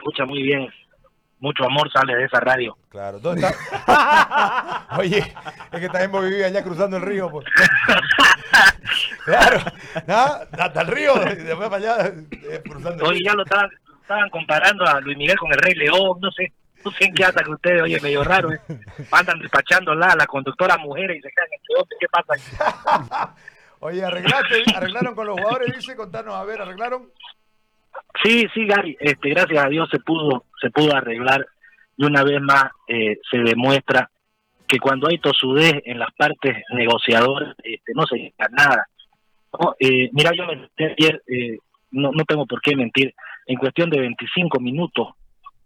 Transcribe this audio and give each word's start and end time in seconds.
escucha 0.00 0.24
muy 0.24 0.42
bien. 0.42 0.68
Mucho 1.38 1.64
amor 1.64 1.90
sale 1.90 2.14
de 2.16 2.24
esa 2.24 2.40
radio. 2.40 2.76
Claro, 2.90 3.18
¿dónde 3.18 3.46
está? 3.46 4.86
Oye, 4.98 5.18
es 5.72 5.80
que 5.80 5.88
también 5.88 6.12
vos 6.12 6.22
vivías 6.22 6.50
allá 6.50 6.62
cruzando 6.62 6.98
el 6.98 7.02
río. 7.02 7.30
Pues. 7.30 7.46
claro, 9.24 9.60
hasta 10.58 10.82
el 10.82 10.86
río, 10.86 11.14
después 11.14 11.70
para 11.70 11.76
allá, 11.76 12.12
eh, 12.30 12.62
cruzando 12.62 13.04
el 13.04 13.10
Oye, 13.10 13.20
ya 13.24 13.32
lo 13.32 13.44
estaban, 13.44 13.70
estaban 14.02 14.28
comparando 14.28 14.84
a 14.84 15.00
Luis 15.00 15.16
Miguel 15.16 15.38
con 15.38 15.50
el 15.50 15.58
Rey 15.58 15.74
León, 15.74 16.18
no 16.20 16.30
sé. 16.30 16.52
No 16.84 16.90
sé 16.92 17.04
en 17.04 17.14
qué 17.14 17.24
ata 17.24 17.42
que 17.42 17.50
ustedes, 17.50 17.82
oye, 17.82 18.00
medio 18.00 18.24
raro, 18.24 18.52
¿eh? 18.52 18.60
Andan 19.10 19.38
despachando 19.38 19.94
la, 19.94 20.14
la 20.16 20.26
conductora 20.26 20.78
mujeres 20.78 21.18
y 21.18 21.20
se 21.20 21.30
quedan 21.30 21.48
entre 21.52 21.76
hombres. 21.76 21.98
¿Qué 22.00 22.06
pasa? 22.08 23.34
oye, 23.80 24.04
arreglaste, 24.04 24.64
arreglaron 24.74 25.14
con 25.14 25.26
los 25.26 25.38
jugadores, 25.38 25.76
dice, 25.76 25.94
contanos, 25.94 26.34
a 26.34 26.44
ver, 26.44 26.62
¿arreglaron? 26.62 27.10
Sí, 28.22 28.46
sí, 28.52 28.66
Gary, 28.66 28.96
este, 29.00 29.30
gracias 29.30 29.64
a 29.64 29.68
Dios 29.68 29.88
se 29.90 29.98
pudo, 29.98 30.44
se 30.60 30.70
pudo 30.70 30.94
arreglar 30.94 31.46
y 31.96 32.04
una 32.04 32.22
vez 32.22 32.40
más 32.40 32.64
eh, 32.88 33.18
se 33.30 33.38
demuestra 33.38 34.10
que 34.66 34.78
cuando 34.78 35.08
hay 35.08 35.18
tosudez 35.18 35.82
en 35.84 35.98
las 35.98 36.12
partes 36.16 36.62
negociadoras 36.72 37.54
este, 37.62 37.92
no 37.94 38.06
se 38.06 38.16
llega 38.16 38.48
nada. 38.50 38.86
Eh, 39.80 40.10
mira, 40.12 40.30
yo 40.36 40.46
me 40.46 40.68
ayer, 40.78 41.22
eh, 41.26 41.58
no, 41.90 42.12
no 42.12 42.24
tengo 42.24 42.46
por 42.46 42.60
qué 42.60 42.76
mentir, 42.76 43.14
en 43.46 43.58
cuestión 43.58 43.90
de 43.90 44.00
25 44.00 44.60
minutos 44.60 45.08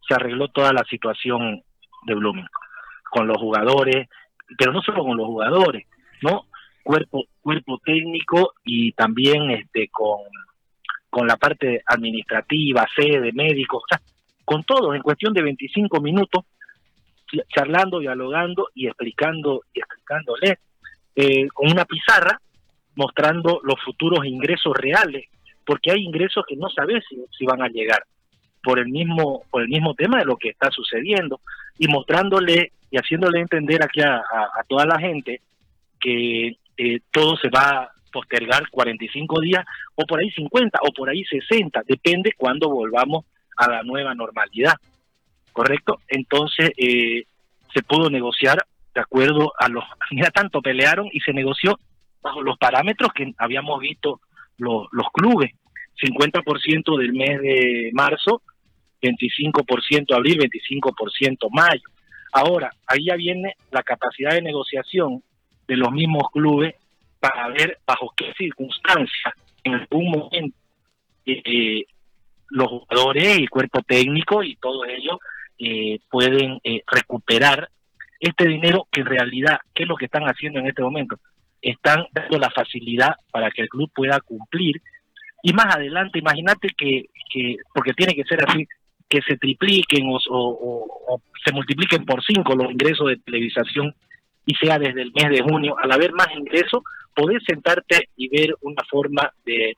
se 0.09 0.15
arregló 0.15 0.49
toda 0.49 0.73
la 0.73 0.85
situación 0.85 1.63
de 2.07 2.15
Blooming 2.15 2.47
con 3.11 3.27
los 3.27 3.37
jugadores, 3.37 4.09
pero 4.59 4.73
no 4.73 4.81
solo 4.83 5.05
con 5.05 5.17
los 5.17 5.27
jugadores, 5.27 5.87
¿no? 6.23 6.47
Cuerpo 6.83 7.25
cuerpo 7.41 7.79
técnico 7.85 8.55
y 8.65 8.93
también 8.93 9.51
este 9.51 9.89
con 9.89 10.21
con 11.15 11.29
la 11.29 11.37
parte 11.37 11.81
administrativa, 11.87 12.85
sede, 12.93 13.31
médicos, 13.33 13.85
con 14.45 14.65
todo, 14.65 14.97
en 14.97 15.01
cuestión 15.01 15.33
de 15.33 15.43
25 15.43 16.01
minutos, 16.01 16.45
charlando, 17.55 18.01
dialogando 18.01 18.71
y 18.75 18.89
explicando 18.89 19.63
y 19.73 19.79
explicándole 19.79 20.59
eh, 21.15 21.47
con 21.55 21.71
una 21.71 21.85
pizarra 21.85 22.41
mostrando 22.97 23.61
los 23.63 23.81
futuros 23.85 24.27
ingresos 24.27 24.75
reales, 24.77 25.27
porque 25.65 25.93
hay 25.93 26.03
ingresos 26.03 26.45
que 26.49 26.57
no 26.57 26.69
sabes 26.69 27.05
si, 27.09 27.47
van 27.47 27.63
a 27.63 27.69
llegar 27.69 28.03
por 28.61 28.81
el 28.81 28.89
mismo 28.89 29.45
por 29.53 29.63
el 29.63 29.69
mismo 29.69 29.95
tema 29.95 30.19
de 30.19 30.25
lo 30.25 30.37
que 30.37 30.49
está 30.49 30.73
sucediendo 30.73 31.41
y 31.79 31.87
mostrándole 31.87 32.73
y 32.91 32.97
haciéndole 32.97 33.39
entender 33.39 33.85
aquí 33.85 34.01
a, 34.01 34.21
toda 34.67 34.85
la 34.85 34.99
gente 34.99 35.43
que 36.01 36.57
eh, 36.77 37.01
todo 37.13 37.37
se 37.37 37.51
va 37.51 37.94
postergar 38.15 38.71
45 38.71 39.41
días 39.41 39.65
o 39.97 40.07
por 40.07 40.21
ahí 40.21 40.31
50 40.31 40.79
o 40.83 40.93
por 40.93 41.11
ahí 41.11 41.25
60, 41.25 41.83
depende 41.85 42.31
cuando 42.39 42.71
volvamos 42.71 43.25
a 43.57 43.69
la 43.69 43.83
nueva 43.83 44.15
normalidad, 44.15 44.75
¿correcto? 45.53 45.99
Entonces 46.07 46.71
eh, 46.77 47.25
se 47.75 47.83
pudo 47.83 48.09
negociar 48.09 48.65
de 48.95 49.01
acuerdo 49.01 49.53
a 49.59 49.69
los, 49.69 49.83
mira, 50.13 50.31
tanto 50.31 50.63
pelearon 50.63 51.09
y 51.13 51.19
se 51.21 51.33
negoció 51.33 51.77
bajo 52.23 52.41
los 52.41 52.57
parámetros 52.57 53.13
que 53.13 53.35
habíamos 53.37 53.81
visto 53.81 54.21
los, 54.59 54.87
los 54.93 55.09
clubes, 55.13 55.51
50% 56.01 56.99
del 56.99 57.13
mes 57.13 57.41
de 57.41 57.91
marzo, 57.93 58.43
25% 59.03 60.15
abril, 60.15 60.39
25% 60.39 61.49
mayo. 61.51 61.83
Ahora, 62.33 62.71
ahí 62.87 63.07
ya 63.07 63.17
viene 63.17 63.55
la 63.73 63.83
capacidad 63.83 64.31
de 64.31 64.43
negociación 64.43 65.23
de 65.67 65.77
los 65.77 65.91
mismos 65.91 66.31
clubes 66.33 66.75
para 67.25 67.49
ver 67.49 67.79
bajo 67.87 68.13
qué 68.15 68.35
circunstancias 68.37 69.33
en 69.63 69.75
algún 69.75 70.11
momento 70.11 70.59
eh, 71.25 71.85
los 72.51 72.69
jugadores, 72.69 73.39
el 73.39 73.49
cuerpo 73.49 73.81
técnico 73.81 74.43
y 74.43 74.57
todo 74.57 74.85
ello 74.85 75.19
eh, 75.59 76.01
pueden 76.11 76.61
eh, 76.63 76.83
recuperar 76.87 77.71
este 78.21 78.47
dinero 78.47 78.87
que 78.93 79.01
en 79.01 79.07
realidad, 79.07 79.59
¿qué 79.73 79.85
es 79.85 79.89
lo 79.89 79.97
que 79.97 80.05
están 80.05 80.25
haciendo 80.25 80.61
en 80.61 80.67
este 80.67 80.83
momento? 80.83 81.19
Están 81.63 82.05
dando 82.13 82.39
la 82.39 82.51
facilidad 82.51 83.15
para 83.33 83.51
que 83.51 83.63
el 83.63 83.71
club 83.71 83.91
pueda 83.95 84.21
cumplir 84.21 84.83
y 85.43 85.55
más 85.55 85.75
adelante, 85.75 86.19
imagínate 86.19 86.69
que, 86.77 87.07
que 87.33 87.57
porque 87.73 87.95
tiene 87.95 88.15
que 88.15 88.25
ser 88.25 88.45
así, 88.47 88.67
que 89.09 89.23
se 89.23 89.39
tripliquen 89.39 90.09
o, 90.09 90.19
o, 90.31 91.23
se 91.43 91.53
multipliquen 91.53 92.05
por 92.05 92.23
cinco 92.23 92.55
los 92.55 92.71
ingresos 92.71 93.09
de 93.09 93.17
televisación 93.17 93.95
y 94.45 94.55
sea 94.57 94.79
desde 94.79 95.01
el 95.01 95.13
mes 95.15 95.31
de 95.31 95.43
junio, 95.43 95.75
al 95.83 95.91
haber 95.91 96.13
más 96.13 96.29
ingresos, 96.37 96.83
poder 97.15 97.43
sentarte 97.47 98.09
y 98.17 98.29
ver 98.29 98.55
una 98.63 98.83
forma 98.91 99.33
de, 99.45 99.77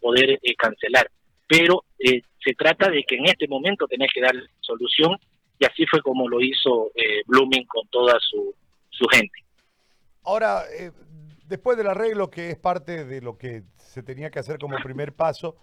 poder 0.00 0.38
eh, 0.42 0.54
cancelar. 0.56 1.10
Pero 1.46 1.84
eh, 1.98 2.22
se 2.44 2.54
trata 2.54 2.90
de 2.90 3.04
que 3.04 3.16
en 3.16 3.26
este 3.26 3.48
momento 3.48 3.86
tenés 3.86 4.10
que 4.12 4.20
dar 4.20 4.34
solución 4.60 5.16
y 5.58 5.64
así 5.64 5.86
fue 5.90 6.02
como 6.02 6.28
lo 6.28 6.40
hizo 6.40 6.90
eh, 6.94 7.22
Blooming 7.26 7.66
con 7.66 7.88
toda 7.88 8.18
su, 8.20 8.54
su 8.90 9.06
gente. 9.06 9.44
Ahora, 10.24 10.64
después 11.46 11.78
del 11.78 11.86
arreglo, 11.86 12.30
que 12.30 12.50
es 12.50 12.58
parte 12.58 13.06
de 13.06 13.22
lo 13.22 13.38
que 13.38 13.62
se 13.78 14.02
tenía 14.02 14.30
que 14.30 14.38
hacer 14.38 14.58
como 14.58 14.76
primer 14.76 15.14
paso, 15.14 15.56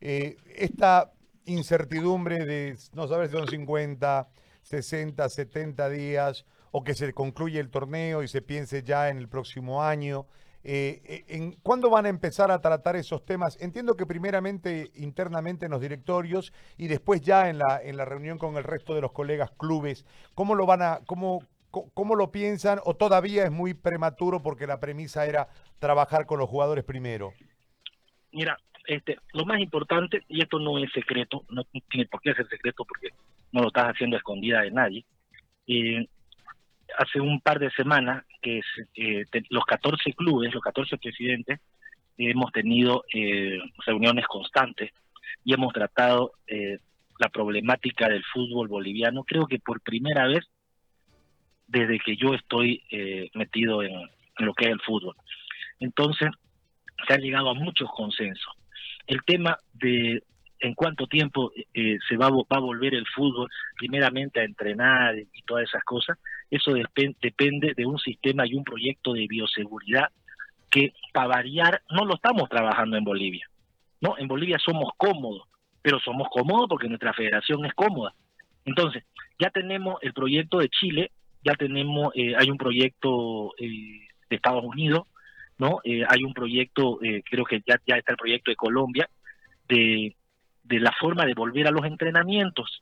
esta 0.00 1.12
incertidumbre 1.44 2.44
de 2.44 2.76
no 2.94 3.08
saber 3.08 3.28
si 3.28 3.36
son 3.36 3.48
50, 3.48 4.28
60, 4.62 5.28
70 5.28 5.88
días 5.90 6.44
o 6.70 6.82
que 6.82 6.94
se 6.94 7.12
concluye 7.12 7.60
el 7.60 7.70
torneo 7.70 8.22
y 8.22 8.28
se 8.28 8.42
piense 8.42 8.82
ya 8.82 9.10
en 9.10 9.18
el 9.18 9.28
próximo 9.28 9.82
año. 9.82 10.26
Eh, 10.64 11.02
eh, 11.04 11.24
en, 11.28 11.52
¿Cuándo 11.62 11.90
van 11.90 12.06
a 12.06 12.08
empezar 12.08 12.50
a 12.50 12.60
tratar 12.60 12.96
esos 12.96 13.24
temas? 13.24 13.60
Entiendo 13.60 13.94
que 13.94 14.06
primeramente 14.06 14.90
internamente 14.94 15.66
en 15.66 15.72
los 15.72 15.80
directorios 15.80 16.52
y 16.78 16.88
después 16.88 17.20
ya 17.20 17.48
en 17.48 17.58
la, 17.58 17.80
en 17.82 17.96
la 17.96 18.04
reunión 18.04 18.38
con 18.38 18.56
el 18.56 18.64
resto 18.64 18.94
de 18.94 19.00
los 19.00 19.12
colegas 19.12 19.50
clubes. 19.58 20.06
¿Cómo 20.34 20.54
lo 20.54 20.66
van 20.66 20.82
a, 20.82 21.00
cómo, 21.06 21.40
cómo 21.70 22.14
lo 22.14 22.30
piensan 22.30 22.78
o 22.84 22.94
todavía 22.94 23.44
es 23.44 23.50
muy 23.50 23.74
prematuro 23.74 24.42
porque 24.42 24.66
la 24.66 24.78
premisa 24.78 25.26
era 25.26 25.48
trabajar 25.78 26.26
con 26.26 26.38
los 26.38 26.48
jugadores 26.48 26.84
primero? 26.84 27.32
Mira, 28.30 28.56
este, 28.86 29.18
lo 29.32 29.44
más 29.44 29.60
importante, 29.60 30.22
y 30.28 30.42
esto 30.42 30.58
no 30.58 30.78
es 30.78 30.90
secreto, 30.92 31.44
no 31.50 31.64
tiene 31.90 32.06
por 32.06 32.20
qué 32.20 32.34
ser 32.34 32.48
secreto 32.48 32.84
porque 32.84 33.08
no 33.52 33.62
lo 33.62 33.68
estás 33.68 33.88
haciendo 33.88 34.16
escondida 34.16 34.62
de 34.62 34.70
nadie, 34.70 35.04
eh, 35.66 36.06
hace 36.98 37.20
un 37.20 37.40
par 37.40 37.58
de 37.58 37.70
semanas 37.70 38.24
que 38.40 38.60
los 39.50 39.64
14 39.64 40.12
clubes, 40.12 40.52
los 40.52 40.62
14 40.62 40.98
presidentes, 40.98 41.60
hemos 42.18 42.52
tenido 42.52 43.04
eh, 43.12 43.58
reuniones 43.86 44.26
constantes 44.26 44.92
y 45.44 45.54
hemos 45.54 45.72
tratado 45.72 46.32
eh, 46.46 46.78
la 47.18 47.28
problemática 47.28 48.08
del 48.08 48.24
fútbol 48.24 48.68
boliviano, 48.68 49.24
creo 49.24 49.46
que 49.46 49.58
por 49.58 49.80
primera 49.80 50.26
vez 50.26 50.44
desde 51.66 51.98
que 52.00 52.16
yo 52.16 52.34
estoy 52.34 52.82
eh, 52.90 53.30
metido 53.34 53.82
en, 53.82 53.92
lo 54.38 54.52
que 54.54 54.66
es 54.66 54.72
el 54.72 54.80
fútbol. 54.80 55.16
Entonces, 55.80 56.30
se 57.06 57.14
ha 57.14 57.18
llegado 57.18 57.50
a 57.50 57.54
muchos 57.54 57.88
consensos. 57.90 58.52
El 59.06 59.22
tema 59.24 59.56
de 59.72 60.22
en 60.62 60.74
cuánto 60.74 61.06
tiempo 61.08 61.52
eh, 61.74 61.98
se 62.08 62.16
va, 62.16 62.26
a 62.26 62.58
volver 62.60 62.94
el 62.94 63.06
fútbol 63.08 63.50
primeramente 63.76 64.40
a 64.40 64.44
entrenar 64.44 65.18
y 65.18 65.42
todas 65.44 65.64
esas 65.64 65.82
cosas, 65.82 66.18
eso 66.50 66.72
depende 66.72 67.74
de 67.76 67.84
un 67.84 67.98
sistema 67.98 68.46
y 68.46 68.54
un 68.54 68.62
proyecto 68.62 69.12
de 69.12 69.26
bioseguridad 69.26 70.10
que 70.70 70.94
para 71.12 71.26
variar 71.26 71.82
no 71.90 72.04
lo 72.04 72.14
estamos 72.14 72.48
trabajando 72.48 72.96
en 72.96 73.04
Bolivia. 73.04 73.48
No, 74.00 74.16
en 74.18 74.28
Bolivia 74.28 74.58
somos 74.58 74.92
cómodos, 74.96 75.48
pero 75.82 75.98
somos 75.98 76.28
cómodos 76.30 76.68
porque 76.68 76.88
nuestra 76.88 77.12
federación 77.12 77.64
es 77.64 77.74
cómoda. 77.74 78.14
Entonces, 78.64 79.04
ya 79.38 79.50
tenemos 79.50 79.96
el 80.02 80.12
proyecto 80.12 80.58
de 80.58 80.68
Chile, 80.68 81.10
ya 81.44 81.54
tenemos, 81.54 82.12
eh, 82.14 82.34
hay 82.38 82.50
un 82.50 82.56
proyecto 82.56 83.52
eh, 83.58 84.06
de 84.30 84.36
Estados 84.36 84.64
Unidos, 84.64 85.08
¿no? 85.58 85.80
hay 85.84 86.24
un 86.24 86.34
proyecto, 86.34 86.98
creo 86.98 87.44
que 87.44 87.62
ya, 87.66 87.76
ya 87.86 87.96
está 87.96 88.12
el 88.12 88.18
proyecto 88.18 88.50
de 88.50 88.56
Colombia, 88.56 89.08
de 89.68 90.16
de 90.62 90.80
la 90.80 90.92
forma 90.92 91.26
de 91.26 91.34
volver 91.34 91.66
a 91.66 91.70
los 91.70 91.84
entrenamientos. 91.84 92.80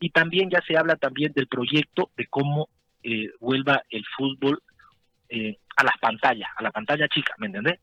Y 0.00 0.10
también 0.10 0.50
ya 0.50 0.60
se 0.66 0.76
habla 0.76 0.96
también 0.96 1.32
del 1.32 1.46
proyecto 1.46 2.10
de 2.16 2.26
cómo 2.26 2.68
eh, 3.02 3.30
vuelva 3.40 3.82
el 3.90 4.04
fútbol 4.16 4.62
eh, 5.28 5.58
a 5.76 5.84
las 5.84 5.96
pantallas, 6.00 6.50
a 6.56 6.62
la 6.62 6.70
pantalla 6.70 7.08
chica, 7.08 7.34
¿me 7.38 7.46
entendés? 7.46 7.80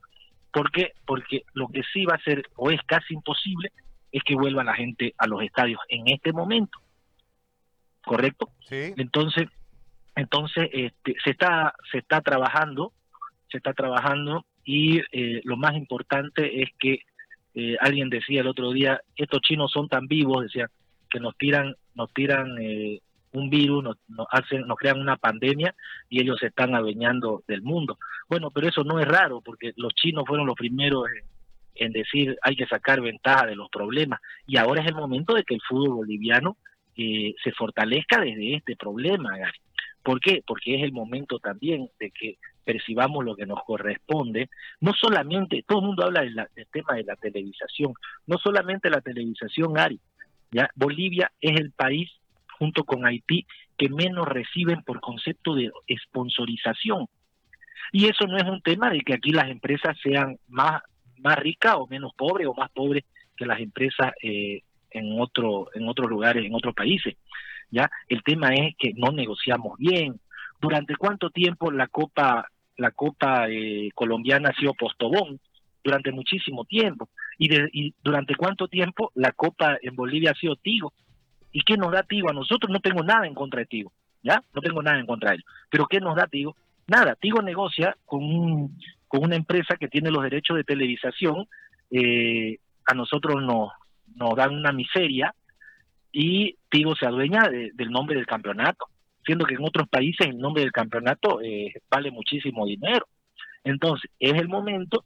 ¿Por 0.52 0.72
qué? 0.72 0.94
Porque 1.06 1.44
lo 1.54 1.68
que 1.68 1.82
sí 1.94 2.06
va 2.06 2.16
a 2.16 2.24
ser, 2.24 2.44
o 2.56 2.72
es 2.72 2.82
casi 2.86 3.14
imposible, 3.14 3.72
es 4.12 4.24
que 4.24 4.36
vuelva 4.36 4.64
la 4.64 4.74
gente 4.74 5.14
a 5.18 5.28
los 5.28 5.42
estadios 5.44 5.80
en 5.90 6.08
este 6.08 6.34
momento. 6.34 6.80
¿Correcto? 8.04 8.50
Sí. 8.68 8.94
Entonces, 8.98 9.48
entonces 10.16 10.70
este, 10.74 11.16
se 11.24 11.32
está 11.32 11.74
se 11.92 12.00
está 12.00 12.22
trabajando, 12.22 12.94
se 13.50 13.58
está 13.58 13.74
trabajando 13.74 14.46
y 14.64 15.02
eh, 15.12 15.42
lo 15.44 15.58
más 15.58 15.76
importante 15.76 16.62
es 16.62 16.70
que 16.80 17.00
eh, 17.56 17.76
alguien 17.80 18.10
decía 18.10 18.42
el 18.42 18.48
otro 18.48 18.72
día, 18.72 19.02
estos 19.16 19.42
chinos 19.42 19.72
son 19.72 19.88
tan 19.88 20.08
vivos, 20.08 20.44
decía, 20.44 20.70
que 21.10 21.20
nos 21.20 21.36
tiran, 21.38 21.76
nos 21.96 22.14
tiran 22.14 22.58
eh, 22.60 23.02
un 23.32 23.50
virus, 23.50 23.84
nos, 23.84 24.28
hacen, 24.32 24.68
nos 24.68 24.78
crean 24.78 25.00
una 25.00 25.18
pandemia 25.18 25.76
y 26.10 26.22
ellos 26.22 26.38
se 26.40 26.48
están 26.48 26.76
adueñando 26.76 27.44
del 27.48 27.62
mundo. 27.62 27.98
Bueno, 28.28 28.52
pero 28.52 28.68
eso 28.68 28.84
no 28.84 29.00
es 29.00 29.08
raro, 29.08 29.42
porque 29.42 29.74
los 29.76 29.94
chinos 29.96 30.26
fueron 30.28 30.48
los 30.48 30.56
primeros 30.56 31.06
en, 31.76 31.92
decir 31.92 32.38
hay 32.42 32.56
que 32.56 32.68
sacar 32.68 33.02
ventaja 33.02 33.46
de 33.46 33.56
los 33.56 33.70
problemas. 33.70 34.20
Y 34.46 34.58
ahora 34.58 34.82
es 34.82 34.88
el 34.88 34.96
momento 34.96 35.34
de 35.34 35.44
que 35.44 35.56
el 35.56 35.62
fútbol 35.68 35.96
boliviano 35.96 36.58
eh, 36.96 37.34
se 37.44 37.52
fortalezca 37.52 38.20
desde 38.20 38.56
este 38.56 38.76
problema. 38.76 39.30
¿Por 40.04 40.20
qué? 40.20 40.44
Porque 40.46 40.76
es 40.76 40.84
el 40.84 40.92
momento 40.92 41.40
también 41.40 41.90
de 42.00 42.12
que 42.12 42.38
percibamos 42.70 43.26
lo 43.26 43.36
que 43.36 43.48
nos 43.48 43.64
corresponde. 43.64 44.48
No 44.80 44.94
solamente, 44.94 45.64
todo 45.68 45.80
el 45.80 45.86
mundo 45.88 46.06
habla 46.06 46.22
del 46.22 46.68
tema 46.72 46.94
de 46.94 47.04
la 47.04 47.16
televisación, 47.16 47.94
no 48.28 48.38
solamente 48.38 48.92
la 48.92 49.02
televisación, 49.02 49.76
Ari. 49.76 50.00
¿ya? 50.52 50.70
Bolivia 50.76 51.32
es 51.42 51.60
el 51.60 51.72
país, 51.72 52.12
junto 52.60 52.84
con 52.84 53.08
Haití, 53.08 53.48
que 53.76 53.90
menos 53.90 54.28
reciben 54.28 54.84
por 54.84 55.00
concepto 55.00 55.56
de 55.56 55.72
sponsorización. 56.06 57.08
Y 57.92 58.06
eso 58.06 58.28
no 58.28 58.38
es 58.38 58.44
un 58.44 58.62
tema 58.62 58.92
de 58.92 59.02
que 59.02 59.16
aquí 59.16 59.32
las 59.32 59.50
empresas 59.50 59.98
sean 60.04 60.38
más, 60.48 60.84
más 61.18 61.40
ricas 61.40 61.74
o 61.76 61.88
menos 61.88 62.14
pobres 62.16 62.46
o 62.46 62.54
más 62.54 62.70
pobres 62.70 63.04
que 63.36 63.48
las 63.48 63.60
empresas 63.60 64.12
eh, 64.22 64.62
en 64.92 65.20
otro 65.20 65.70
en 65.74 65.90
otros 65.90 66.08
lugares, 66.08 66.46
en 66.46 66.54
otros 66.54 66.76
países. 66.76 67.16
¿ya? 67.72 67.90
El 68.08 68.22
tema 68.22 68.54
es 68.54 68.76
que 68.78 68.94
no 68.96 69.12
negociamos 69.12 69.76
bien. 69.80 70.20
¿Durante 70.62 70.96
cuánto 70.98 71.32
tiempo 71.32 71.72
la 71.72 71.88
Copa 71.88 72.48
la 72.80 72.92
Copa 72.92 73.48
eh, 73.50 73.90
colombiana 73.94 74.50
ha 74.50 74.60
sido 74.60 74.74
postobón? 74.74 75.40
Durante 75.82 76.12
muchísimo 76.12 76.66
tiempo. 76.66 77.10
¿Y, 77.38 77.50
¿Y 77.72 77.94
durante 78.04 78.36
cuánto 78.36 78.68
tiempo 78.68 79.12
la 79.16 79.32
Copa 79.32 79.78
en 79.82 79.96
Bolivia 79.96 80.32
ha 80.32 80.40
sido 80.40 80.56
Tigo? 80.58 80.94
¿Y 81.52 81.62
qué 81.62 81.78
nos 81.78 81.92
da 81.92 82.04
Tigo 82.04 82.30
a 82.30 82.34
nosotros? 82.34 82.70
No 82.72 82.80
tengo 82.80 83.02
nada 83.04 83.26
en 83.26 83.34
contra 83.34 83.62
de 83.62 83.66
Tigo, 83.66 83.92
¿ya? 84.22 84.44
No 84.54 84.62
tengo 84.62 84.82
nada 84.82 85.00
en 85.00 85.06
contra 85.06 85.30
de 85.30 85.36
ellos. 85.38 85.46
Pero 85.70 85.88
¿qué 85.88 86.00
nos 86.00 86.16
da 86.16 86.28
Tigo? 86.28 86.56
Nada, 86.88 87.16
Tigo 87.16 87.42
negocia 87.42 87.96
con, 88.06 88.24
un, 88.24 88.78
con 89.08 89.24
una 89.24 89.36
empresa 89.36 89.76
que 89.80 89.88
tiene 89.88 90.12
los 90.12 90.24
derechos 90.24 90.58
de 90.58 90.64
televisación, 90.64 91.48
eh, 91.92 92.58
a 92.86 92.94
nosotros 92.94 93.42
nos, 93.42 93.72
nos 94.16 94.36
dan 94.36 94.56
una 94.56 94.72
miseria 94.72 95.34
y 96.12 96.58
Tigo 96.70 96.96
se 96.96 97.06
adueña 97.06 97.50
del 97.50 97.92
nombre 97.92 98.16
del 98.16 98.26
campeonato, 98.26 98.86
siendo 99.30 99.46
que 99.46 99.54
en 99.54 99.64
otros 99.64 99.88
países 99.88 100.26
el 100.26 100.40
nombre 100.40 100.64
del 100.64 100.72
campeonato 100.72 101.40
eh, 101.40 101.72
vale 101.88 102.10
muchísimo 102.10 102.66
dinero. 102.66 103.06
Entonces, 103.64 104.10
es 104.20 104.34
el 104.34 104.48
momento 104.48 105.06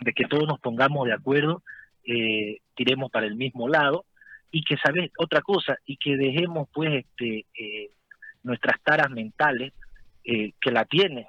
de 0.00 0.12
que 0.12 0.26
todos 0.26 0.46
nos 0.46 0.60
pongamos 0.60 1.06
de 1.06 1.14
acuerdo, 1.14 1.62
eh, 2.04 2.58
tiremos 2.74 3.10
para 3.10 3.24
el 3.24 3.36
mismo 3.36 3.66
lado 3.66 4.04
y 4.50 4.62
que, 4.64 4.76
¿sabes? 4.76 5.10
Otra 5.16 5.40
cosa, 5.40 5.78
y 5.86 5.96
que 5.96 6.18
dejemos 6.18 6.68
pues 6.74 7.06
este 7.06 7.46
eh, 7.58 7.88
nuestras 8.42 8.78
taras 8.82 9.08
mentales 9.08 9.72
eh, 10.24 10.52
que 10.60 10.70
la 10.70 10.84
tiene. 10.84 11.26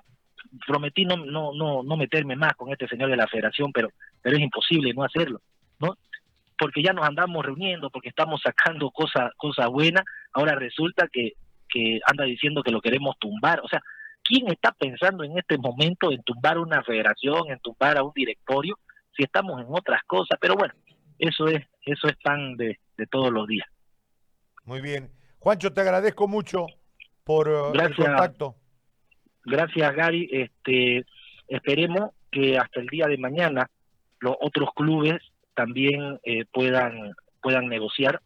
Prometí 0.68 1.06
no, 1.06 1.16
no, 1.16 1.54
no, 1.54 1.84
no 1.84 1.96
meterme 1.96 2.36
más 2.36 2.54
con 2.56 2.70
este 2.70 2.90
señor 2.90 3.12
de 3.12 3.16
la 3.16 3.28
federación, 3.28 3.72
pero, 3.72 3.92
pero 4.22 4.36
es 4.36 4.44
imposible 4.44 4.94
no 4.94 5.06
hacerlo, 5.06 5.40
¿no? 5.80 5.96
porque 6.58 6.84
ya 6.84 6.94
nos 6.94 7.06
andamos 7.06 7.46
reuniendo, 7.46 7.90
porque 7.90 8.10
estamos 8.10 8.42
sacando 8.42 8.90
cosas 8.92 9.32
cosas 9.38 9.68
buenas, 9.68 10.04
ahora 10.34 10.56
resulta 10.56 11.08
que, 11.08 11.34
que 11.76 12.00
anda 12.06 12.24
diciendo 12.24 12.64
que 12.64 12.72
lo 12.72 12.80
queremos 12.80 13.18
tumbar. 13.20 13.60
O 13.60 13.68
sea, 13.68 13.82
¿quién 14.24 14.48
está 14.48 14.72
pensando 14.72 15.26
en 15.26 15.38
este 15.38 15.58
momento 15.58 16.12
en 16.12 16.24
tumbar 16.24 16.58
una 16.58 16.82
federación, 16.84 17.50
en 17.50 17.60
tumbar 17.60 17.98
a 17.98 18.04
un 18.04 18.14
directorio, 18.16 18.80
si 19.16 19.24
estamos 19.24 19.60
en 19.62 19.68
otras 19.70 20.02
cosas? 20.08 20.38
Pero 20.40 20.56
bueno, 20.56 20.74
eso 21.20 21.48
es, 21.48 21.66
eso 21.84 22.08
es 22.08 22.16
pan 22.24 22.56
de, 22.56 22.80
de 22.98 23.08
todos 23.08 23.32
los 23.32 23.46
días. 23.46 23.68
Muy 24.64 24.82
bien. 24.82 25.12
Juancho, 25.40 25.74
te 25.74 25.82
agradezco 25.82 26.28
mucho 26.28 26.66
por 27.26 27.50
uh, 27.50 27.74
el 27.74 27.96
contacto. 27.96 28.56
Gracias, 29.44 29.96
Gary. 29.96 30.30
Este, 30.32 31.06
esperemos 31.48 32.12
que 32.32 32.58
hasta 32.58 32.80
el 32.80 32.88
día 32.88 33.08
de 33.08 33.18
mañana 33.18 33.70
los 34.20 34.36
otros 34.40 34.70
clubes 34.76 35.22
también 35.54 36.20
eh, 36.24 36.46
puedan, 36.52 37.14
puedan 37.42 37.68
negociar, 37.68 38.22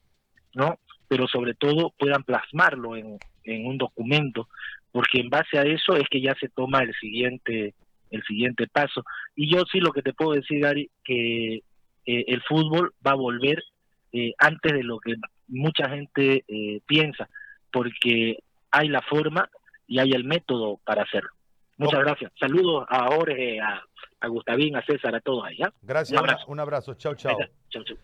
¿no? 0.53 0.79
Pero 1.07 1.27
sobre 1.27 1.55
todo 1.55 1.93
puedan 1.97 2.23
plasmarlo 2.23 2.95
en, 2.95 3.17
en 3.55 3.65
un 3.65 3.77
documento, 3.77 4.47
porque 4.91 5.19
en 5.19 5.29
base 5.29 5.57
a 5.57 5.63
eso 5.63 5.95
es 5.95 6.07
que 6.09 6.21
ya 6.21 6.35
se 6.39 6.49
toma 6.49 6.81
el 6.81 6.93
siguiente 6.95 7.73
el 8.11 8.23
siguiente 8.23 8.65
paso. 8.67 9.03
Y 9.35 9.53
yo 9.53 9.63
sí 9.71 9.79
lo 9.79 9.91
que 9.91 10.01
te 10.01 10.13
puedo 10.13 10.31
decir, 10.31 10.61
Gary, 10.61 10.89
que 11.03 11.57
eh, 11.57 11.61
el 12.05 12.41
fútbol 12.41 12.93
va 13.05 13.11
a 13.11 13.15
volver 13.15 13.63
eh, 14.11 14.33
antes 14.39 14.73
de 14.73 14.83
lo 14.83 14.99
que 14.99 15.13
mucha 15.47 15.89
gente 15.89 16.43
piensa, 16.87 17.29
porque 17.71 18.39
hay 18.71 18.87
la 18.87 19.01
forma 19.03 19.49
y 19.87 19.99
hay 19.99 20.11
el 20.11 20.23
método 20.23 20.79
para 20.85 21.03
hacerlo. 21.03 21.29
Muchas 21.77 21.99
gracias. 22.01 22.31
Saludos 22.39 22.85
a 22.89 23.07
Jorge, 23.07 23.59
a, 23.61 23.81
a 24.19 24.27
Gustavín, 24.27 24.75
a 24.75 24.85
César, 24.85 25.15
a 25.15 25.21
todos 25.21 25.45
allá. 25.45 25.71
Gracias, 25.81 26.21
un 26.47 26.59
abrazo. 26.59 26.93
Chao, 26.95 27.15
chao. 27.15 27.37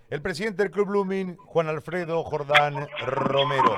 El 0.09 0.21
presidente 0.21 0.63
del 0.63 0.71
Club 0.71 0.87
Blooming, 0.87 1.35
Juan 1.35 1.67
Alfredo 1.67 2.23
Jordán 2.23 2.87
Romero. 3.05 3.77